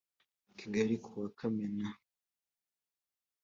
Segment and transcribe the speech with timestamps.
[0.57, 1.89] kigali ku wa kamena